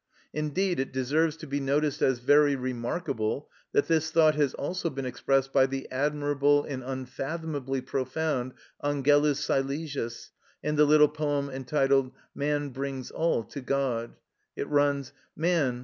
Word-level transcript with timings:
Indeed 0.33 0.79
it 0.79 0.91
deserves 0.91 1.37
to 1.37 1.45
be 1.45 1.59
noticed 1.59 2.01
as 2.01 2.17
very 2.17 2.55
remarkable, 2.55 3.51
that 3.71 3.87
this 3.87 4.09
thought 4.09 4.33
has 4.33 4.55
also 4.55 4.89
been 4.89 5.05
expressed 5.05 5.53
by 5.53 5.67
the 5.67 5.87
admirable 5.91 6.63
and 6.63 6.83
unfathomably 6.83 7.81
profound 7.81 8.55
Angelus 8.83 9.45
Silesius, 9.45 10.31
in 10.63 10.75
the 10.75 10.85
little 10.85 11.07
poem 11.07 11.51
entitled, 11.51 12.13
"Man 12.33 12.69
brings 12.69 13.11
all 13.11 13.43
to 13.43 13.61
God;" 13.61 14.15
it 14.55 14.67
runs, 14.69 15.13
"Man! 15.35 15.79